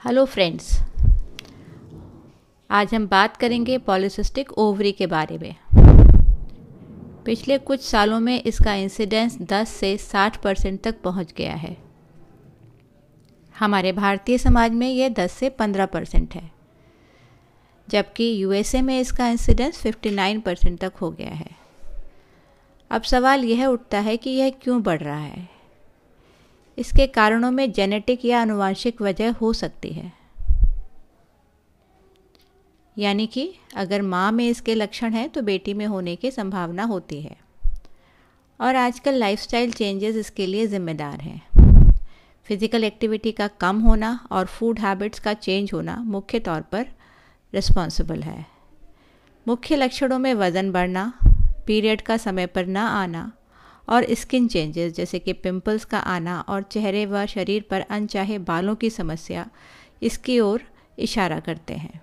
Hello 0.00 0.24
friends 0.24 0.68
आज 2.70 2.94
हम 2.94 3.06
बात 3.06 3.36
करेंगे 3.36 3.76
पॉलिसिस्टिक 3.78 4.52
ओवरी 4.52 4.92
के 4.92 5.06
बारे 5.06 5.36
में। 5.38 5.54
पिछले 7.24 7.58
कुछ 7.58 7.80
सालों 7.80 8.20
में 8.20 8.42
इसका 8.42 8.74
इंसिडेंस 8.74 9.36
10 9.42 9.68
से 9.70 9.96
60 9.98 10.36
परसेंट 10.36 10.80
तक 10.82 11.00
पहुँच 11.00 11.34
गया 11.36 11.54
है। 11.54 11.76
हमारे 13.54 13.92
भारतीय 13.92 14.38
समाज 14.38 14.72
में 14.72 14.88
यह 14.88 15.08
10 15.08 15.32
से 15.32 15.50
15 15.50 15.86
परसेंट 15.86 16.34
है, 16.34 16.50
जबकि 17.88 18.32
यूएसए 18.42 18.82
में 18.82 18.98
इसका 19.00 19.28
इंसिडेंस 19.28 19.82
59 19.82 20.40
परसेंट 20.40 20.80
तक 20.80 20.92
हो 21.02 21.10
गया 21.10 21.34
है। 21.34 21.50
अब 22.90 23.02
सवाल 23.02 23.44
यह 23.44 23.66
उठता 23.66 24.00
है 24.00 24.16
कि 24.16 24.30
यह 24.30 24.50
क्यों 24.62 24.82
बढ़ 24.82 25.00
रहा 25.00 25.18
है? 25.18 25.48
इसके 26.80 27.06
कारणों 27.08 27.50
में 27.50 27.70
जेनेटिक 27.72 28.24
या 28.24 28.40
अनुवांशिक 28.42 29.02
वजह 29.02 29.32
हो 29.32 29.52
सकती 29.52 29.92
है। 29.92 30.12
यानी 32.96 33.26
कि 33.26 33.52
अगर 33.76 34.02
माँ 34.02 34.30
में 34.32 34.48
इसके 34.48 34.74
लक्षण 34.74 35.12
हैं 35.12 35.28
तो 35.30 35.42
बेटी 35.42 35.74
में 35.74 35.84
होने 35.86 36.14
की 36.16 36.30
संभावना 36.30 36.84
होती 36.84 37.20
है। 37.22 37.36
और 38.60 38.76
आजकल 38.76 39.14
लाइफस्टाइल 39.14 39.72
चेंजेस 39.72 40.16
इसके 40.16 40.46
लिए 40.46 40.66
ज़िम्मेदार 40.66 41.20
हैं। 41.20 41.40
फ़िज़िकल 42.46 42.84
एक्टिविटी 42.84 43.32
का 43.32 43.46
कम 43.60 43.80
होना 43.80 44.18
और 44.30 44.46
फ़ूड 44.48 44.78
हैबिट्स 44.78 45.18
का 45.18 45.34
चेंज 45.34 45.70
होना 45.72 45.96
मुख्य 46.06 46.38
तौर 46.40 46.60
पर 46.72 46.86
रिस्पॉन्सिबल 47.52 48.22
है। 48.22 48.44
मुख्य 49.46 49.76
लक्षणों 49.76 50.18
में 50.18 50.32
वज़न 50.34 50.70
बढ़ना 50.72 51.12
पीरियड 51.66 52.02
का 52.02 52.16
समय 52.16 52.46
पर 52.46 52.66
ना 52.66 52.86
आना 52.88 53.30
और 53.90 54.06
स्किन 54.10 54.48
चेंजेस 54.48 54.92
जैसे 54.92 55.18
कि 55.18 55.32
पिंपल्स 55.32 55.84
का 55.84 55.98
आना 55.98 56.40
और 56.40 56.62
चेहरे 56.62 57.06
व 57.06 57.26
शरीर 57.26 57.64
पर 57.70 57.80
अनचाहे 57.80 58.38
बालों 58.38 58.74
की 58.74 58.90
समस्या, 58.90 59.48
इसकी 60.02 60.40
ओर 60.40 60.62
इशारा 60.98 61.40
करते 61.40 61.74
हैं। 61.74 62.00